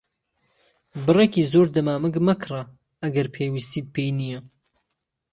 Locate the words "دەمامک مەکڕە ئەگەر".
1.75-3.27